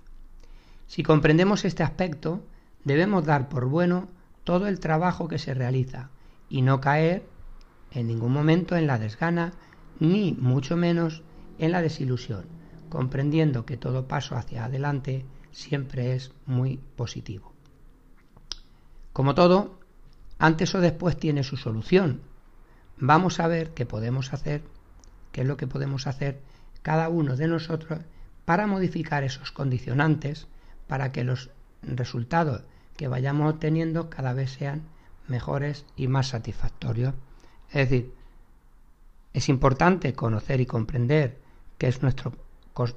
Si 0.86 1.02
comprendemos 1.02 1.64
este 1.64 1.82
aspecto, 1.82 2.44
debemos 2.84 3.24
dar 3.24 3.48
por 3.48 3.66
bueno 3.66 4.08
todo 4.44 4.66
el 4.66 4.80
trabajo 4.80 5.28
que 5.28 5.38
se 5.38 5.54
realiza 5.54 6.10
y 6.52 6.60
no 6.60 6.82
caer 6.82 7.24
en 7.92 8.08
ningún 8.08 8.30
momento 8.30 8.76
en 8.76 8.86
la 8.86 8.98
desgana, 8.98 9.54
ni 10.00 10.32
mucho 10.34 10.76
menos 10.76 11.22
en 11.58 11.72
la 11.72 11.80
desilusión, 11.80 12.44
comprendiendo 12.90 13.64
que 13.64 13.78
todo 13.78 14.06
paso 14.06 14.36
hacia 14.36 14.66
adelante 14.66 15.24
siempre 15.50 16.14
es 16.14 16.30
muy 16.44 16.78
positivo. 16.94 17.54
Como 19.14 19.34
todo, 19.34 19.78
antes 20.38 20.74
o 20.74 20.82
después 20.82 21.16
tiene 21.16 21.42
su 21.42 21.56
solución. 21.56 22.20
Vamos 22.98 23.40
a 23.40 23.48
ver 23.48 23.70
qué 23.70 23.86
podemos 23.86 24.34
hacer, 24.34 24.62
qué 25.32 25.40
es 25.40 25.46
lo 25.46 25.56
que 25.56 25.66
podemos 25.66 26.06
hacer 26.06 26.42
cada 26.82 27.08
uno 27.08 27.34
de 27.34 27.48
nosotros 27.48 28.00
para 28.44 28.66
modificar 28.66 29.24
esos 29.24 29.52
condicionantes, 29.52 30.48
para 30.86 31.12
que 31.12 31.24
los 31.24 31.48
resultados 31.80 32.64
que 32.98 33.08
vayamos 33.08 33.54
obteniendo 33.54 34.10
cada 34.10 34.34
vez 34.34 34.50
sean 34.50 34.91
mejores 35.32 35.86
y 35.96 36.06
más 36.06 36.28
satisfactorios. 36.28 37.14
Es 37.70 37.88
decir, 37.88 38.12
es 39.32 39.48
importante 39.48 40.12
conocer 40.12 40.60
y 40.60 40.66
comprender 40.66 41.38
qué 41.78 41.88
es 41.88 42.02
nuestro 42.02 42.32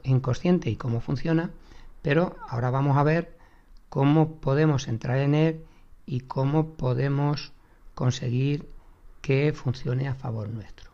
inconsciente 0.04 0.70
y 0.70 0.76
cómo 0.76 1.00
funciona, 1.00 1.50
pero 2.02 2.36
ahora 2.50 2.70
vamos 2.70 2.98
a 2.98 3.04
ver 3.04 3.38
cómo 3.90 4.36
podemos 4.36 4.88
entrar 4.88 5.18
en 5.20 5.34
él 5.34 5.66
y 6.06 6.20
cómo 6.22 6.76
podemos 6.76 7.54
conseguir 7.94 8.68
que 9.22 9.54
funcione 9.54 10.08
a 10.10 10.16
favor 10.16 10.50
nuestro. 10.50 10.92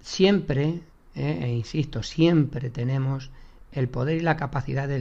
Siempre, 0.00 0.80
eh, 1.14 1.38
e 1.42 1.48
insisto, 1.52 2.02
siempre 2.02 2.70
tenemos 2.70 3.30
el 3.72 3.88
poder 3.88 4.16
y 4.16 4.20
la 4.20 4.36
capacidad 4.36 4.88
de, 4.88 5.00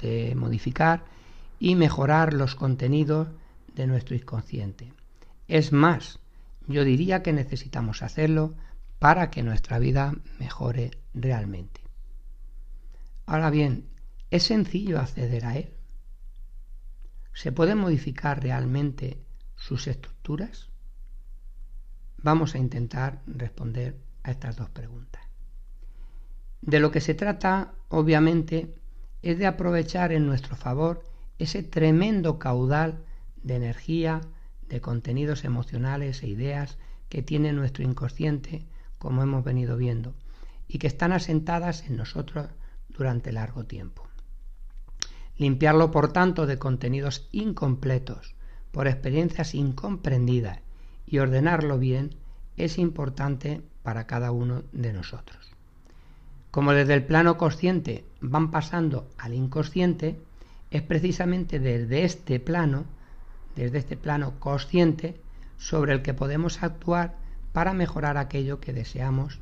de 0.00 0.34
modificar 0.36 1.02
y 1.58 1.74
mejorar 1.74 2.34
los 2.34 2.54
contenidos 2.54 3.28
de 3.74 3.86
nuestro 3.86 4.14
inconsciente. 4.14 4.92
Es 5.46 5.72
más, 5.72 6.18
yo 6.66 6.84
diría 6.84 7.22
que 7.22 7.32
necesitamos 7.32 8.02
hacerlo 8.02 8.54
para 8.98 9.30
que 9.30 9.42
nuestra 9.42 9.78
vida 9.78 10.14
mejore 10.38 10.90
realmente. 11.14 11.80
Ahora 13.26 13.50
bien, 13.50 13.88
¿es 14.30 14.44
sencillo 14.44 14.98
acceder 14.98 15.44
a 15.44 15.56
él? 15.56 15.72
¿Se 17.32 17.52
puede 17.52 17.74
modificar 17.74 18.42
realmente 18.42 19.18
sus 19.56 19.86
estructuras? 19.86 20.68
Vamos 22.18 22.54
a 22.54 22.58
intentar 22.58 23.22
responder 23.26 23.96
a 24.24 24.32
estas 24.32 24.56
dos 24.56 24.70
preguntas. 24.70 25.22
De 26.60 26.80
lo 26.80 26.90
que 26.90 27.00
se 27.00 27.14
trata, 27.14 27.74
obviamente, 27.88 28.74
es 29.22 29.38
de 29.38 29.46
aprovechar 29.46 30.12
en 30.12 30.26
nuestro 30.26 30.56
favor 30.56 31.04
ese 31.38 31.62
tremendo 31.62 32.38
caudal 32.38 33.04
de 33.42 33.56
energía, 33.56 34.20
de 34.68 34.80
contenidos 34.80 35.44
emocionales 35.44 36.22
e 36.22 36.28
ideas 36.28 36.78
que 37.08 37.22
tiene 37.22 37.52
nuestro 37.52 37.84
inconsciente, 37.84 38.66
como 38.98 39.22
hemos 39.22 39.44
venido 39.44 39.76
viendo, 39.76 40.14
y 40.66 40.78
que 40.78 40.86
están 40.86 41.12
asentadas 41.12 41.86
en 41.88 41.96
nosotros 41.96 42.48
durante 42.88 43.32
largo 43.32 43.64
tiempo. 43.64 44.06
Limpiarlo, 45.36 45.90
por 45.90 46.12
tanto, 46.12 46.46
de 46.46 46.58
contenidos 46.58 47.28
incompletos, 47.32 48.34
por 48.72 48.86
experiencias 48.86 49.54
incomprendidas, 49.54 50.60
y 51.06 51.18
ordenarlo 51.18 51.78
bien 51.78 52.16
es 52.56 52.76
importante 52.76 53.62
para 53.82 54.06
cada 54.06 54.32
uno 54.32 54.64
de 54.72 54.92
nosotros. 54.92 55.48
Como 56.50 56.72
desde 56.72 56.94
el 56.94 57.04
plano 57.04 57.38
consciente 57.38 58.04
van 58.20 58.50
pasando 58.50 59.08
al 59.16 59.32
inconsciente, 59.32 60.18
es 60.70 60.82
precisamente 60.82 61.60
desde 61.60 62.04
este 62.04 62.40
plano, 62.40 62.84
desde 63.58 63.78
este 63.78 63.96
plano 63.96 64.38
consciente, 64.38 65.20
sobre 65.56 65.92
el 65.92 66.02
que 66.02 66.14
podemos 66.14 66.62
actuar 66.62 67.16
para 67.52 67.74
mejorar 67.74 68.16
aquello 68.16 68.60
que 68.60 68.72
deseamos 68.72 69.40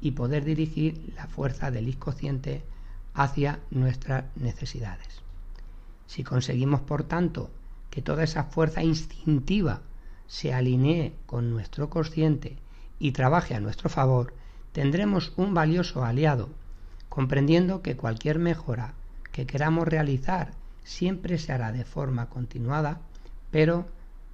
y 0.00 0.12
poder 0.12 0.44
dirigir 0.44 1.12
la 1.16 1.26
fuerza 1.26 1.72
del 1.72 1.88
inconsciente 1.88 2.62
hacia 3.12 3.58
nuestras 3.70 4.24
necesidades. 4.36 5.20
Si 6.06 6.22
conseguimos, 6.22 6.82
por 6.82 7.02
tanto, 7.02 7.50
que 7.90 8.02
toda 8.02 8.22
esa 8.22 8.44
fuerza 8.44 8.84
instintiva 8.84 9.80
se 10.28 10.54
alinee 10.54 11.14
con 11.26 11.50
nuestro 11.50 11.90
consciente 11.90 12.56
y 13.00 13.10
trabaje 13.12 13.56
a 13.56 13.60
nuestro 13.60 13.88
favor, 13.88 14.32
tendremos 14.72 15.32
un 15.36 15.54
valioso 15.54 16.04
aliado, 16.04 16.50
comprendiendo 17.08 17.82
que 17.82 17.96
cualquier 17.96 18.38
mejora 18.38 18.94
que 19.32 19.46
queramos 19.46 19.88
realizar 19.88 20.52
siempre 20.84 21.38
se 21.38 21.52
hará 21.52 21.72
de 21.72 21.84
forma 21.84 22.28
continuada, 22.28 23.00
pero 23.50 23.86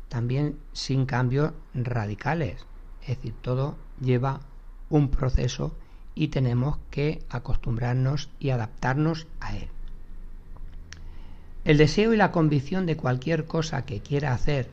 también 0.08 0.58
sin 0.72 1.06
cambios 1.06 1.52
radicales. 1.74 2.66
Es 3.02 3.16
decir, 3.16 3.34
todo 3.40 3.76
lleva 4.00 4.40
un 4.90 5.08
proceso 5.08 5.74
y 6.14 6.28
tenemos 6.28 6.78
que 6.90 7.22
acostumbrarnos 7.30 8.28
y 8.38 8.50
adaptarnos 8.50 9.26
a 9.40 9.56
él. 9.56 9.68
El 11.64 11.78
deseo 11.78 12.12
y 12.12 12.16
la 12.16 12.32
convicción 12.32 12.86
de 12.86 12.96
cualquier 12.96 13.46
cosa 13.46 13.86
que 13.86 14.00
quiera 14.00 14.34
hacer 14.34 14.68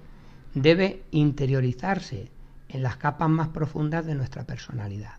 debe 0.54 1.04
interiorizarse 1.12 2.30
en 2.68 2.84
las 2.84 2.98
capas 2.98 3.30
más 3.30 3.50
profundas 3.50 4.06
de 4.06 4.16
nuestra 4.16 4.44
personalidad. 4.44 5.16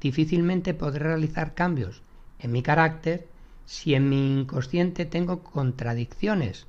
Difícilmente 0.00 0.74
podré 0.74 1.04
realizar 1.04 1.54
cambios 1.54 2.02
en 2.38 2.52
mi 2.52 2.62
carácter 2.62 3.28
si 3.64 3.94
en 3.94 4.08
mi 4.08 4.40
inconsciente 4.40 5.06
tengo 5.06 5.42
contradicciones 5.42 6.66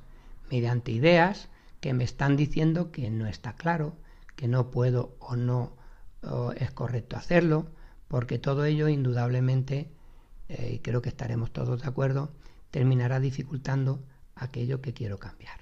mediante 0.50 0.92
ideas 0.92 1.48
que 1.80 1.94
me 1.94 2.04
están 2.04 2.36
diciendo 2.36 2.92
que 2.92 3.10
no 3.10 3.26
está 3.26 3.54
claro, 3.54 3.96
que 4.36 4.48
no 4.48 4.70
puedo 4.70 5.16
o 5.18 5.36
no 5.36 5.76
es 6.56 6.70
correcto 6.70 7.16
hacerlo, 7.16 7.70
porque 8.10 8.38
todo 8.38 8.64
ello 8.64 8.88
indudablemente, 8.88 9.90
eh, 10.48 10.72
y 10.74 10.78
creo 10.80 11.00
que 11.00 11.08
estaremos 11.08 11.52
todos 11.52 11.80
de 11.82 11.88
acuerdo, 11.88 12.32
terminará 12.70 13.20
dificultando 13.20 14.04
aquello 14.34 14.80
que 14.80 14.92
quiero 14.92 15.18
cambiar. 15.18 15.60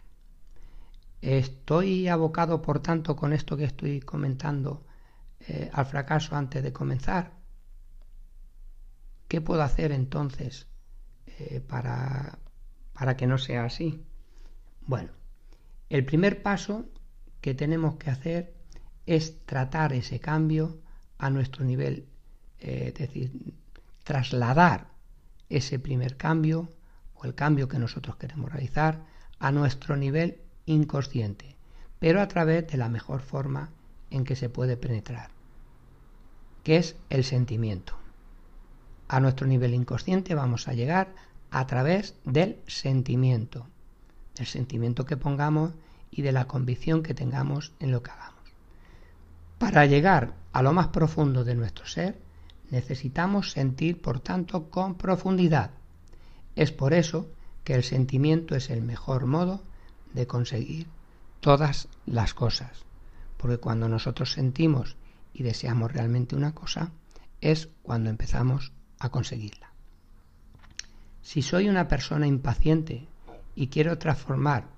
¿Estoy 1.21 2.09
abocado, 2.09 2.63
por 2.63 2.81
tanto, 2.81 3.17
con 3.17 3.33
esto 3.33 3.57
que 3.57 3.65
estoy 3.65 4.01
comentando 4.01 4.87
eh, 5.41 5.71
al 5.73 5.85
fracaso 5.85 6.37
antes 6.37 6.63
de 6.63 6.73
comenzar? 6.73 7.33
¿Qué 9.29 9.41
puedo 9.41 9.63
hacer 9.63 9.93
entonces 9.93 10.69
eh, 11.27 11.61
para, 11.61 12.39
para 12.95 13.17
que 13.17 13.27
no 13.27 13.37
sea 13.37 13.65
así? 13.65 14.03
Bueno, 14.87 15.11
el 15.91 16.05
primer 16.05 16.43
paso 16.43 16.87
que 17.41 17.55
tenemos 17.55 17.97
que 17.97 18.11
hacer 18.11 18.55
es 19.07 19.45
tratar 19.47 19.93
ese 19.93 20.21
cambio 20.21 20.79
a 21.19 21.31
nuestro 21.31 21.65
nivel, 21.65 22.07
eh, 22.61 22.89
es 22.89 22.95
decir, 22.95 23.33
trasladar 24.05 24.89
ese 25.49 25.79
primer 25.79 26.17
cambio 26.17 26.69
o 27.15 27.25
el 27.25 27.35
cambio 27.35 27.69
que 27.69 27.79
nosotros 27.79 28.17
queremos 28.17 28.53
realizar 28.53 29.05
a 29.39 29.51
nuestro 29.51 29.97
nivel 29.97 30.41
inconsciente, 30.67 31.57
pero 31.99 32.21
a 32.21 32.29
través 32.29 32.67
de 32.69 32.77
la 32.77 32.89
mejor 32.89 33.23
forma 33.23 33.71
en 34.11 34.25
que 34.25 34.37
se 34.37 34.49
puede 34.49 34.77
penetrar, 34.77 35.31
que 36.65 36.77
es 36.77 36.97
el 37.09 37.25
sentimiento. 37.25 37.95
A 39.09 39.21
nuestro 39.21 39.47
nivel 39.47 39.75
inconsciente 39.75 40.35
vamos 40.35 40.69
a 40.69 40.75
llegar 40.75 41.15
a 41.51 41.67
través 41.67 42.15
del 42.25 42.59
sentimiento, 42.67 43.67
del 44.39 44.47
sentimiento 44.47 45.05
que 45.05 45.17
pongamos 45.17 45.73
y 46.11 46.23
de 46.23 46.33
la 46.33 46.47
convicción 46.47 47.03
que 47.03 47.15
tengamos 47.15 47.73
en 47.81 47.93
lo 47.93 48.03
que 48.03 48.11
hagamos. 48.11 48.39
Para 49.59 49.87
llegar 49.87 50.35
a 50.53 50.63
lo 50.63 50.73
más 50.73 50.89
profundo 50.89 51.45
de 51.45 51.55
nuestro 51.55 51.87
ser, 51.87 52.19
necesitamos 52.71 53.51
sentir, 53.51 54.01
por 54.01 54.21
tanto, 54.21 54.71
con 54.71 54.95
profundidad. 54.95 55.73
Es 56.57 56.73
por 56.73 56.95
eso 56.95 57.31
que 57.65 57.75
el 57.75 57.83
sentimiento 57.83 58.55
es 58.55 58.71
el 58.71 58.83
mejor 58.83 59.27
modo 59.27 59.63
de 60.15 60.27
conseguir 60.27 60.87
todas 61.41 61.89
las 62.07 62.35
cosas. 62.35 62.85
Porque 63.37 63.59
cuando 63.59 63.89
nosotros 63.89 64.33
sentimos 64.33 64.97
y 65.33 65.43
deseamos 65.43 65.93
realmente 65.93 66.35
una 66.35 66.55
cosa, 66.55 66.93
es 67.41 67.69
cuando 67.83 68.11
empezamos 68.11 68.73
a 68.99 69.11
conseguirla. 69.11 69.73
Si 71.23 71.43
soy 71.43 71.69
una 71.69 71.89
persona 71.89 72.27
impaciente 72.27 73.07
y 73.59 73.67
quiero 73.67 73.99
transformar 73.99 74.69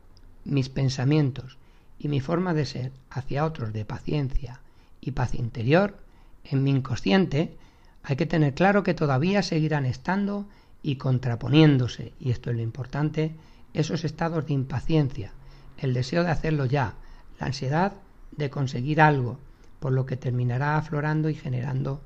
mis 0.47 0.71
pensamientos 0.71 1.59
y 1.99 2.09
mi 2.09 2.21
forma 2.21 2.55
de 2.55 2.65
ser 2.65 2.93
hacia 3.11 3.45
otros 3.45 3.75
de 3.75 3.85
paciencia 3.85 4.63
y 5.03 5.11
paz 5.11 5.35
interior, 5.35 5.99
en 6.45 6.65
mi 6.65 6.71
inconsciente, 6.71 7.59
hay 8.03 8.17
que 8.17 8.25
tener 8.25 8.55
claro 8.55 8.83
que 8.83 8.95
todavía 8.95 9.43
seguirán 9.43 9.85
estando 9.85 10.49
y 10.83 10.97
contraponiéndose, 10.97 12.15
y 12.19 12.31
esto 12.31 12.49
es 12.49 12.57
lo 12.57 12.63
importante, 12.63 13.35
esos 13.75 14.03
estados 14.03 14.47
de 14.47 14.55
impaciencia, 14.55 15.35
el 15.77 15.93
deseo 15.93 16.25
de 16.25 16.31
hacerlo 16.31 16.65
ya, 16.65 16.95
la 17.39 17.49
ansiedad 17.49 17.93
de 18.33 18.49
conseguir 18.49 19.03
algo, 19.03 19.39
por 19.79 19.93
lo 19.93 20.07
que 20.07 20.17
terminará 20.17 20.79
aflorando 20.79 21.29
y 21.29 21.35
generando 21.35 22.01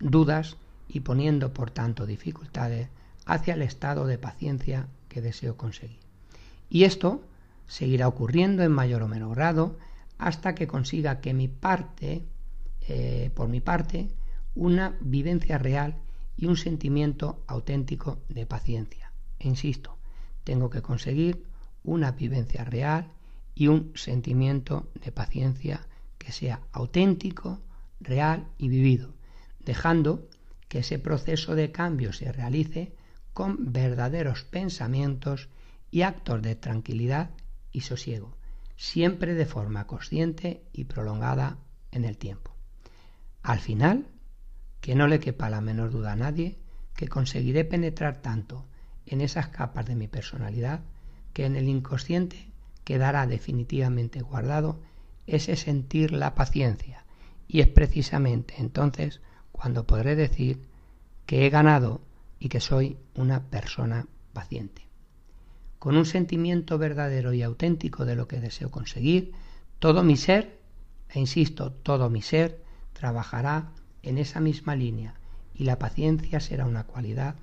dudas 0.00 0.56
y 0.88 1.00
poniendo 1.00 1.52
por 1.52 1.70
tanto 1.70 2.06
dificultades 2.06 2.88
hacia 3.26 3.52
el 3.52 3.60
estado 3.60 4.06
de 4.06 4.16
paciencia 4.16 4.88
que 5.08 5.20
deseo 5.20 5.56
conseguir. 5.56 6.00
Y 6.70 6.84
esto 6.84 7.24
seguirá 7.66 8.08
ocurriendo 8.08 8.62
en 8.62 8.72
mayor 8.72 9.02
o 9.02 9.08
menor 9.08 9.36
grado 9.36 9.78
hasta 10.18 10.54
que 10.54 10.66
consiga 10.66 11.20
que 11.20 11.34
mi 11.34 11.48
parte, 11.48 12.24
eh, 12.88 13.30
por 13.34 13.48
mi 13.48 13.60
parte, 13.60 14.08
una 14.54 14.96
vivencia 15.00 15.58
real 15.58 15.96
y 16.36 16.46
un 16.46 16.56
sentimiento 16.56 17.42
auténtico 17.46 18.18
de 18.28 18.46
paciencia. 18.46 19.12
E 19.38 19.48
insisto, 19.48 19.98
tengo 20.44 20.70
que 20.70 20.82
conseguir 20.82 21.44
una 21.84 22.12
vivencia 22.12 22.64
real 22.64 23.12
y 23.54 23.68
un 23.68 23.92
sentimiento 23.94 24.88
de 24.94 25.12
paciencia 25.12 25.86
que 26.18 26.32
sea 26.32 26.60
auténtico, 26.72 27.60
real 28.00 28.48
y 28.58 28.68
vivido, 28.68 29.14
dejando 29.60 30.28
que 30.68 30.80
ese 30.80 30.98
proceso 30.98 31.54
de 31.54 31.72
cambio 31.72 32.12
se 32.12 32.30
realice 32.30 32.92
con 33.38 33.72
verdaderos 33.72 34.42
pensamientos 34.42 35.48
y 35.92 36.02
actos 36.02 36.42
de 36.42 36.56
tranquilidad 36.56 37.30
y 37.70 37.82
sosiego, 37.82 38.36
siempre 38.74 39.34
de 39.34 39.46
forma 39.46 39.86
consciente 39.86 40.64
y 40.72 40.86
prolongada 40.86 41.58
en 41.92 42.04
el 42.04 42.18
tiempo. 42.18 42.50
Al 43.44 43.60
final, 43.60 44.08
que 44.80 44.96
no 44.96 45.06
le 45.06 45.20
quepa 45.20 45.50
la 45.50 45.60
menor 45.60 45.92
duda 45.92 46.14
a 46.14 46.16
nadie, 46.16 46.58
que 46.96 47.06
conseguiré 47.06 47.64
penetrar 47.64 48.16
tanto 48.22 48.66
en 49.06 49.20
esas 49.20 49.50
capas 49.50 49.86
de 49.86 49.94
mi 49.94 50.08
personalidad 50.08 50.80
que 51.32 51.46
en 51.46 51.54
el 51.54 51.68
inconsciente 51.68 52.50
quedará 52.82 53.28
definitivamente 53.28 54.20
guardado 54.20 54.80
ese 55.28 55.54
sentir 55.54 56.10
la 56.10 56.34
paciencia 56.34 57.04
y 57.46 57.60
es 57.60 57.68
precisamente 57.68 58.54
entonces 58.58 59.20
cuando 59.52 59.86
podré 59.86 60.16
decir 60.16 60.66
que 61.24 61.46
he 61.46 61.50
ganado 61.50 62.00
y 62.38 62.48
que 62.48 62.60
soy 62.60 62.98
una 63.14 63.44
persona 63.44 64.06
paciente. 64.32 64.82
Con 65.78 65.96
un 65.96 66.06
sentimiento 66.06 66.78
verdadero 66.78 67.32
y 67.32 67.42
auténtico 67.42 68.04
de 68.04 68.16
lo 68.16 68.28
que 68.28 68.40
deseo 68.40 68.70
conseguir, 68.70 69.32
todo 69.78 70.02
mi 70.02 70.16
ser, 70.16 70.58
e 71.10 71.20
insisto, 71.20 71.72
todo 71.72 72.10
mi 72.10 72.22
ser, 72.22 72.62
trabajará 72.92 73.70
en 74.02 74.18
esa 74.18 74.40
misma 74.40 74.74
línea 74.74 75.14
y 75.54 75.64
la 75.64 75.78
paciencia 75.78 76.40
será 76.40 76.66
una 76.66 76.84
cualidad 76.84 77.34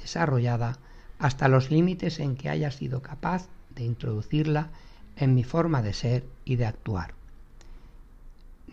desarrollada 0.00 0.78
hasta 1.18 1.48
los 1.48 1.70
límites 1.70 2.20
en 2.20 2.36
que 2.36 2.48
haya 2.50 2.70
sido 2.70 3.02
capaz 3.02 3.48
de 3.74 3.84
introducirla 3.84 4.70
en 5.16 5.34
mi 5.34 5.44
forma 5.44 5.82
de 5.82 5.92
ser 5.92 6.24
y 6.44 6.56
de 6.56 6.66
actuar. 6.66 7.14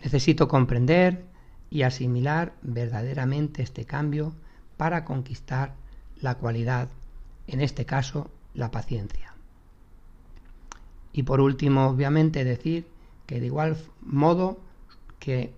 Necesito 0.02 0.48
comprender 0.48 1.24
y 1.70 1.82
asimilar 1.82 2.54
verdaderamente 2.62 3.62
este 3.62 3.84
cambio 3.84 4.34
para 4.82 5.04
conquistar 5.04 5.76
la 6.20 6.34
cualidad, 6.38 6.88
en 7.46 7.60
este 7.60 7.86
caso, 7.86 8.32
la 8.52 8.72
paciencia. 8.72 9.32
Y 11.12 11.22
por 11.22 11.40
último, 11.40 11.86
obviamente, 11.86 12.42
decir 12.42 12.88
que 13.26 13.38
de 13.38 13.46
igual 13.46 13.76
modo 14.00 14.58
que 15.20 15.52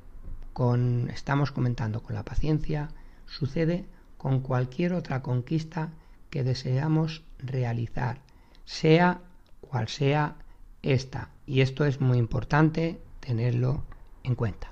con, 0.53 1.09
estamos 1.09 1.53
comentando 1.53 2.03
con 2.03 2.15
la 2.15 2.23
paciencia, 2.23 2.91
sucede 3.25 3.87
con 4.19 4.41
cualquier 4.41 4.93
otra 4.93 5.23
conquista 5.23 5.89
que 6.29 6.45
deseamos 6.45 7.23
realizar, 7.39 8.19
sea 8.67 9.23
cual 9.63 9.89
sea 9.89 10.37
esta. 10.83 11.31
Y 11.47 11.63
esto 11.63 11.87
es 11.87 11.99
muy 11.99 12.19
importante 12.19 13.01
tenerlo 13.21 13.85
en 14.23 14.35
cuenta. 14.35 14.71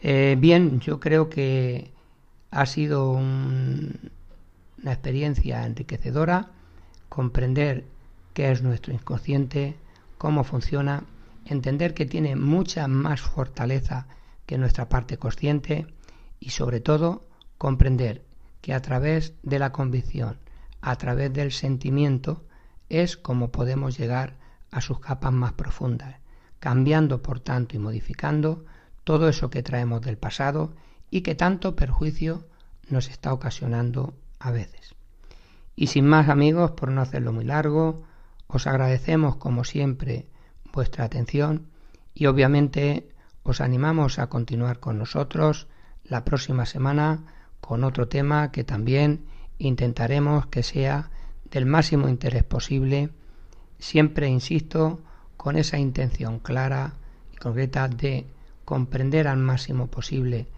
Eh, 0.00 0.36
bien, 0.38 0.80
yo 0.80 0.98
creo 1.00 1.28
que 1.28 1.94
ha 2.56 2.64
sido 2.64 3.10
una 3.10 3.92
experiencia 4.82 5.66
enriquecedora 5.66 6.52
comprender 7.10 7.84
qué 8.32 8.50
es 8.50 8.62
nuestro 8.62 8.94
inconsciente, 8.94 9.76
cómo 10.16 10.42
funciona, 10.42 11.04
entender 11.44 11.92
que 11.92 12.06
tiene 12.06 12.34
mucha 12.34 12.88
más 12.88 13.20
fortaleza 13.20 14.06
que 14.46 14.56
nuestra 14.56 14.88
parte 14.88 15.18
consciente 15.18 15.86
y 16.40 16.50
sobre 16.50 16.80
todo 16.80 17.26
comprender 17.58 18.24
que 18.62 18.72
a 18.72 18.80
través 18.80 19.34
de 19.42 19.58
la 19.58 19.70
convicción, 19.72 20.38
a 20.80 20.96
través 20.96 21.34
del 21.34 21.52
sentimiento, 21.52 22.42
es 22.88 23.18
como 23.18 23.52
podemos 23.52 23.98
llegar 23.98 24.38
a 24.70 24.80
sus 24.80 24.98
capas 24.98 25.32
más 25.34 25.52
profundas, 25.52 26.16
cambiando 26.58 27.20
por 27.20 27.38
tanto 27.38 27.76
y 27.76 27.80
modificando 27.80 28.64
todo 29.04 29.28
eso 29.28 29.50
que 29.50 29.62
traemos 29.62 30.00
del 30.00 30.16
pasado 30.16 30.72
y 31.10 31.22
que 31.22 31.34
tanto 31.34 31.76
perjuicio 31.76 32.46
nos 32.88 33.08
está 33.08 33.32
ocasionando 33.32 34.14
a 34.38 34.50
veces. 34.50 34.94
Y 35.74 35.88
sin 35.88 36.06
más 36.06 36.28
amigos, 36.28 36.72
por 36.72 36.90
no 36.90 37.00
hacerlo 37.00 37.32
muy 37.32 37.44
largo, 37.44 38.04
os 38.46 38.66
agradecemos 38.66 39.36
como 39.36 39.64
siempre 39.64 40.26
vuestra 40.72 41.04
atención 41.04 41.68
y 42.14 42.26
obviamente 42.26 43.08
os 43.42 43.60
animamos 43.60 44.18
a 44.18 44.28
continuar 44.28 44.80
con 44.80 44.98
nosotros 44.98 45.68
la 46.04 46.24
próxima 46.24 46.66
semana 46.66 47.24
con 47.60 47.84
otro 47.84 48.08
tema 48.08 48.52
que 48.52 48.64
también 48.64 49.26
intentaremos 49.58 50.46
que 50.46 50.62
sea 50.62 51.10
del 51.50 51.66
máximo 51.66 52.08
interés 52.08 52.44
posible, 52.44 53.10
siempre, 53.78 54.28
insisto, 54.28 55.00
con 55.36 55.56
esa 55.56 55.78
intención 55.78 56.38
clara 56.38 56.94
y 57.32 57.36
concreta 57.36 57.88
de 57.88 58.26
comprender 58.64 59.28
al 59.28 59.38
máximo 59.38 59.88
posible 59.88 60.48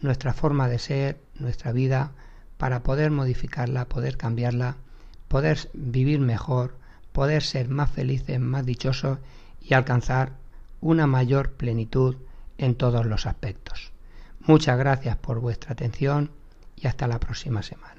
nuestra 0.00 0.32
forma 0.32 0.68
de 0.68 0.78
ser, 0.78 1.20
nuestra 1.38 1.72
vida, 1.72 2.12
para 2.56 2.82
poder 2.82 3.10
modificarla, 3.10 3.86
poder 3.86 4.16
cambiarla, 4.16 4.76
poder 5.28 5.68
vivir 5.74 6.20
mejor, 6.20 6.76
poder 7.12 7.42
ser 7.42 7.68
más 7.68 7.90
felices, 7.90 8.40
más 8.40 8.64
dichosos 8.64 9.18
y 9.60 9.74
alcanzar 9.74 10.32
una 10.80 11.06
mayor 11.06 11.52
plenitud 11.52 12.16
en 12.58 12.74
todos 12.74 13.06
los 13.06 13.26
aspectos. 13.26 13.92
Muchas 14.40 14.78
gracias 14.78 15.16
por 15.16 15.40
vuestra 15.40 15.72
atención 15.72 16.30
y 16.76 16.86
hasta 16.86 17.08
la 17.08 17.18
próxima 17.18 17.62
semana. 17.62 17.95